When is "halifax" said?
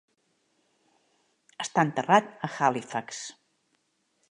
2.57-3.23